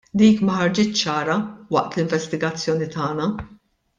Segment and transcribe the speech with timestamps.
[0.19, 1.35] Dik ma ħarġitx ċara
[1.77, 3.31] waqt l-investigazzjoni tagħna.